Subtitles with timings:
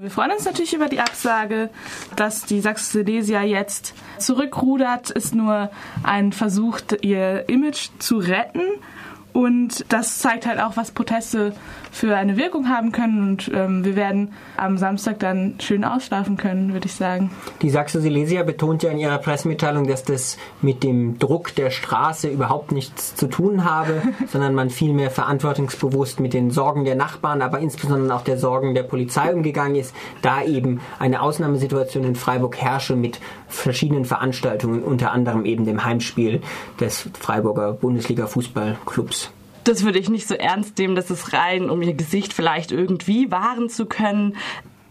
[0.00, 1.70] Wir freuen uns natürlich über die Absage,
[2.14, 5.72] dass die Sachsen-Silesia jetzt zurückrudert, ist nur
[6.04, 8.62] ein Versuch, ihr Image zu retten.
[9.32, 11.52] Und das zeigt halt auch, was Proteste
[11.90, 13.22] für eine Wirkung haben können.
[13.22, 17.30] Und ähm, wir werden am Samstag dann schön ausschlafen können, würde ich sagen.
[17.62, 22.28] Die Sachse Silesia betont ja in ihrer Pressemitteilung, dass das mit dem Druck der Straße
[22.28, 27.58] überhaupt nichts zu tun habe, sondern man vielmehr verantwortungsbewusst mit den Sorgen der Nachbarn, aber
[27.58, 32.96] insbesondere auch der Sorgen der Polizei umgegangen ist, da eben eine Ausnahmesituation in Freiburg herrsche
[32.96, 36.42] mit verschiedenen Veranstaltungen, unter anderem eben dem Heimspiel
[36.80, 39.27] des Freiburger Bundesliga-Fußballclubs
[39.68, 43.30] das würde ich nicht so ernst nehmen, dass es rein, um ihr Gesicht vielleicht irgendwie
[43.30, 44.36] wahren zu können.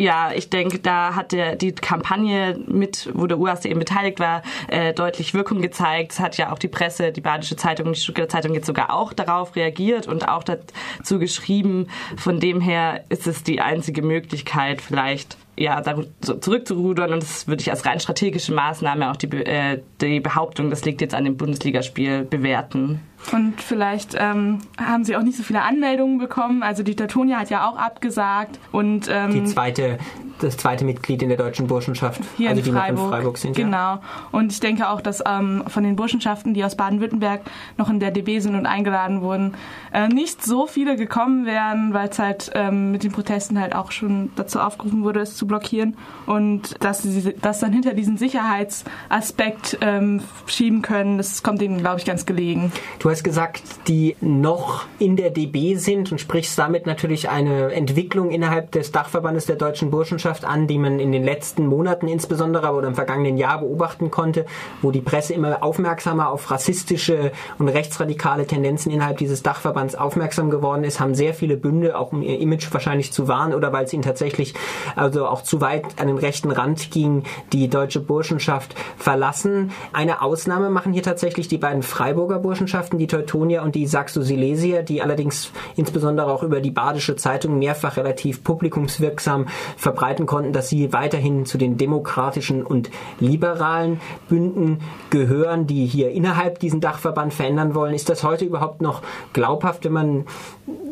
[0.00, 4.42] Ja, ich denke, da hat der, die Kampagne mit, wo der UAS eben beteiligt war,
[4.68, 6.12] äh, deutlich Wirkung gezeigt.
[6.12, 9.12] Es hat ja auch die Presse, die Badische Zeitung, die Stuttgarter Zeitung jetzt sogar auch
[9.12, 11.88] darauf reagiert und auch dazu geschrieben.
[12.16, 15.82] Von dem her ist es die einzige Möglichkeit, vielleicht ja,
[16.20, 20.84] zurückzurudern und das würde ich als rein strategische Maßnahme auch die, äh, die Behauptung, das
[20.84, 23.00] liegt jetzt an dem Bundesligaspiel, bewerten.
[23.32, 26.62] Und vielleicht ähm, haben sie auch nicht so viele Anmeldungen bekommen.
[26.62, 28.58] Also die Teutonia hat ja auch abgesagt.
[28.72, 29.98] Und, ähm, die zweite,
[30.40, 33.04] das zweite Mitglied in der deutschen Burschenschaft, hier also in die Freiburg.
[33.04, 33.56] in Freiburg sind.
[33.56, 33.76] Genau.
[33.76, 34.00] Ja.
[34.32, 37.42] Und ich denke auch, dass ähm, von den Burschenschaften, die aus Baden-Württemberg
[37.76, 39.54] noch in der DB sind und eingeladen wurden,
[39.92, 43.92] äh, nicht so viele gekommen wären, weil es halt ähm, mit den Protesten halt auch
[43.92, 45.96] schon dazu aufgerufen wurde, es zu blockieren.
[46.26, 51.98] Und dass sie das dann hinter diesen Sicherheitsaspekt ähm, schieben können, das kommt ihnen, glaube
[51.98, 52.72] ich, ganz gelegen.
[53.00, 57.72] Du Du hast gesagt, die noch in der DB sind und sprichst damit natürlich eine
[57.72, 62.70] Entwicklung innerhalb des Dachverbandes der deutschen Burschenschaft an, die man in den letzten Monaten insbesondere
[62.72, 64.44] oder im vergangenen Jahr beobachten konnte,
[64.82, 70.84] wo die Presse immer aufmerksamer auf rassistische und rechtsradikale Tendenzen innerhalb dieses Dachverbands aufmerksam geworden
[70.84, 73.92] ist, haben sehr viele Bünde, auch um ihr Image wahrscheinlich zu wahren oder weil es
[73.94, 74.52] ihnen tatsächlich
[74.96, 77.22] also auch zu weit an den rechten Rand ging,
[77.54, 79.70] die deutsche Burschenschaft verlassen.
[79.94, 85.02] Eine Ausnahme machen hier tatsächlich die beiden Freiburger Burschenschaften, die Teutonia und die Saxo-Silesier, die
[85.02, 91.46] allerdings insbesondere auch über die Badische Zeitung mehrfach relativ publikumswirksam verbreiten konnten, dass sie weiterhin
[91.46, 97.94] zu den demokratischen und liberalen Bünden gehören, die hier innerhalb diesen Dachverband verändern wollen.
[97.94, 100.26] Ist das heute überhaupt noch glaubhaft, wenn man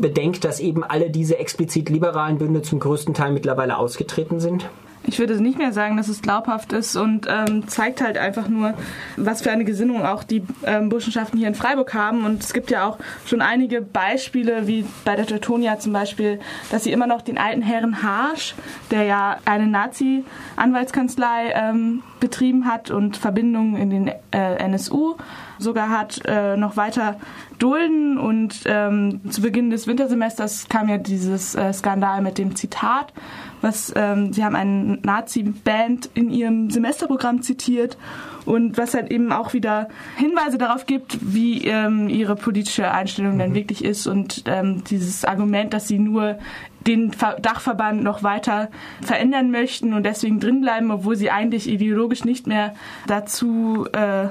[0.00, 4.68] bedenkt, dass eben alle diese explizit liberalen Bünde zum größten Teil mittlerweile ausgetreten sind?
[5.06, 8.74] Ich würde nicht mehr sagen, dass es glaubhaft ist und ähm, zeigt halt einfach nur,
[9.16, 12.24] was für eine Gesinnung auch die ähm, Burschenschaften hier in Freiburg haben.
[12.24, 16.84] Und es gibt ja auch schon einige Beispiele, wie bei der Teutonia zum Beispiel, dass
[16.84, 18.54] sie immer noch den alten Herrn Harsch,
[18.90, 25.16] der ja eine Nazi-Anwaltskanzlei ähm, betrieben hat und Verbindungen in den äh, NSU
[25.58, 27.20] sogar hat, äh, noch weiter
[27.58, 28.16] dulden.
[28.16, 33.12] Und ähm, zu Beginn des Wintersemesters kam ja dieses äh, Skandal mit dem Zitat,
[33.60, 37.98] was ähm, sie haben eine Nazi-Band in ihrem Semesterprogramm zitiert
[38.46, 43.50] und was halt eben auch wieder Hinweise darauf gibt, wie ähm, ihre politische Einstellung dann
[43.50, 43.54] mhm.
[43.54, 46.38] wirklich ist und ähm, dieses Argument, dass sie nur
[46.86, 52.74] den Dachverband noch weiter verändern möchten und deswegen drinbleiben, obwohl sie eigentlich ideologisch nicht mehr
[53.06, 54.28] dazu äh,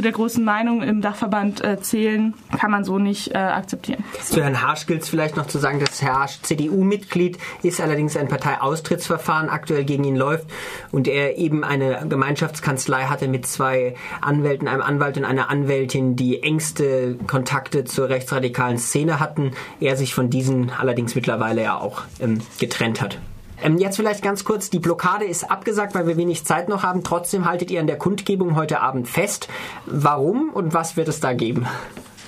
[0.00, 4.02] zu der großen Meinung im Dachverband äh, zählen, kann man so nicht äh, akzeptieren.
[4.22, 8.16] Zu Herrn Harsch gilt es vielleicht noch zu sagen, dass Herr Harsch CDU-Mitglied ist, allerdings
[8.16, 10.46] ein Parteiaustrittsverfahren aktuell gegen ihn läuft
[10.90, 16.42] und er eben eine Gemeinschaftskanzlei hatte mit zwei Anwälten, einem Anwalt und einer Anwältin, die
[16.42, 19.50] engste Kontakte zur rechtsradikalen Szene hatten.
[19.80, 23.18] Er sich von diesen allerdings mittlerweile ja auch ähm, getrennt hat.
[23.62, 27.04] Ähm, jetzt vielleicht ganz kurz, die Blockade ist abgesagt, weil wir wenig Zeit noch haben.
[27.04, 29.48] Trotzdem haltet ihr an der Kundgebung heute Abend fest.
[29.86, 31.66] Warum und was wird es da geben?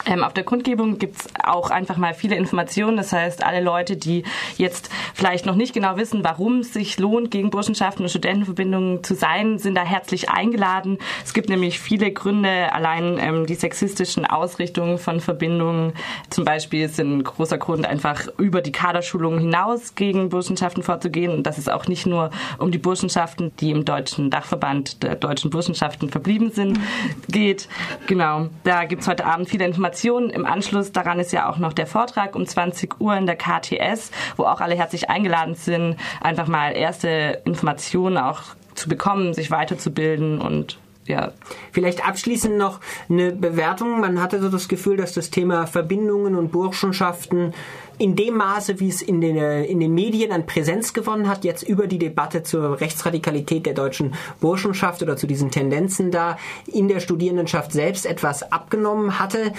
[0.06, 2.96] Ähm, auf der Kundgebung gibt's auch einfach mal viele Informationen.
[2.96, 4.24] Das heißt, alle Leute, die
[4.56, 9.14] jetzt vielleicht noch nicht genau wissen, warum es sich lohnt, gegen Burschenschaften und Studentenverbindungen zu
[9.14, 10.98] sein, sind da herzlich eingeladen.
[11.24, 15.92] Es gibt nämlich viele Gründe, allein ähm, die sexistischen Ausrichtungen von Verbindungen
[16.30, 21.32] zum Beispiel sind ein großer Grund, einfach über die Kaderschulung hinaus gegen Burschenschaften vorzugehen.
[21.32, 25.50] Und das ist auch nicht nur um die Burschenschaften, die im deutschen Dachverband der deutschen
[25.50, 26.80] Burschenschaften verblieben sind,
[27.28, 27.68] geht.
[28.06, 30.30] Genau, da gibt's heute Abend viele Informationen Informationen.
[30.30, 34.10] Im Anschluss daran ist ja auch noch der Vortrag um 20 Uhr in der KTS,
[34.36, 38.40] wo auch alle herzlich eingeladen sind, einfach mal erste Informationen auch
[38.74, 41.32] zu bekommen, sich weiterzubilden und ja.
[41.72, 44.00] Vielleicht abschließend noch eine Bewertung.
[44.00, 47.54] Man hatte so das Gefühl, dass das Thema Verbindungen und Burschenschaften
[47.98, 51.62] in dem Maße, wie es in den, in den Medien an Präsenz gewonnen hat, jetzt
[51.62, 57.00] über die Debatte zur Rechtsradikalität der deutschen Burschenschaft oder zu diesen Tendenzen da in der
[57.00, 59.52] Studierendenschaft selbst etwas abgenommen hatte.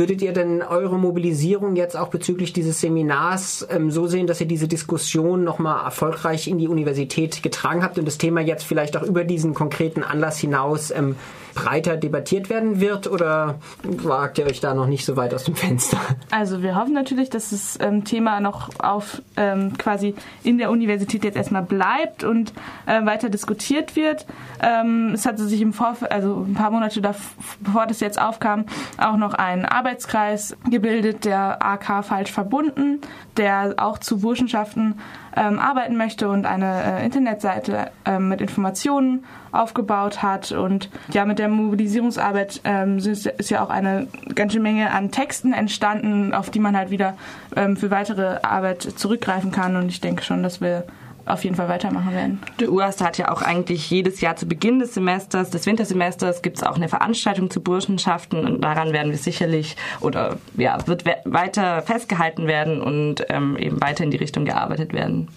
[0.00, 4.46] Würdet ihr denn eure Mobilisierung jetzt auch bezüglich dieses Seminars ähm, so sehen, dass ihr
[4.46, 9.02] diese Diskussion nochmal erfolgreich in die Universität getragen habt und das Thema jetzt vielleicht auch
[9.02, 11.16] über diesen konkreten Anlass hinaus ähm,
[11.54, 15.54] breiter debattiert werden wird oder wagt ihr euch da noch nicht so weit aus dem
[15.54, 15.98] Fenster?
[16.30, 21.24] Also wir hoffen natürlich, dass das ähm, Thema noch auf ähm, quasi in der Universität
[21.24, 22.52] jetzt erstmal bleibt und
[22.86, 24.26] äh, weiter diskutiert wird.
[24.62, 27.20] Ähm, es hatte sich im Vorfeld, also ein paar Monate davor,
[27.60, 28.64] bevor das jetzt aufkam,
[28.98, 33.00] auch noch ein Arbeitskreis gebildet, der AK falsch verbunden,
[33.36, 34.98] der auch zu Burschenschaften
[35.36, 40.52] ähm, arbeiten möchte und eine äh, Internetseite äh, mit Informationen aufgebaut hat.
[40.52, 45.52] Und ja, mit der Mobilisierungsarbeit ähm, ist, ist, ja auch eine ganze Menge an Texten
[45.52, 47.16] entstanden, auf die man halt wieder
[47.56, 49.76] ähm, für weitere Arbeit zurückgreifen kann.
[49.76, 50.84] Und ich denke schon, dass wir
[51.26, 52.40] auf jeden Fall weitermachen werden.
[52.58, 56.58] Der UAST hat ja auch eigentlich jedes Jahr zu Beginn des Semesters, des Wintersemesters, gibt
[56.58, 61.82] es auch eine Veranstaltung zu Burschenschaften und daran werden wir sicherlich oder ja, wird weiter
[61.82, 65.28] festgehalten werden und ähm, eben weiter in die Richtung gearbeitet werden,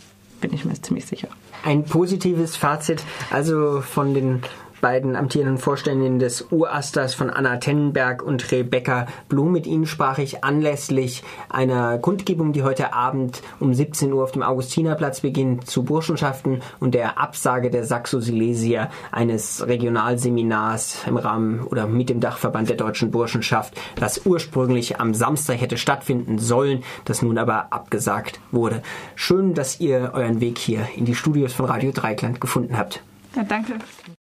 [0.41, 1.29] bin ich mir ziemlich sicher.
[1.63, 4.41] Ein positives Fazit also von den
[4.83, 9.53] beiden amtierenden Vorständinnen des Urasters von Anna Tennenberg und Rebecca Blum.
[9.53, 14.43] Mit ihnen sprach ich anlässlich einer Kundgebung, die heute Abend um 17 Uhr auf dem
[14.43, 22.09] Augustinerplatz beginnt, zu Burschenschaften und der Absage der Saxo-Silesier eines Regionalseminars im Rahmen oder mit
[22.09, 27.71] dem Dachverband der deutschen Burschenschaft, das ursprünglich am Samstag hätte stattfinden sollen, das nun aber
[27.71, 28.83] abgesagt wurde.
[29.15, 33.01] Schön, dass ihr euren Weg hier in die Studios von Radio Dreikland gefunden habt.
[33.33, 33.75] Ja, danke.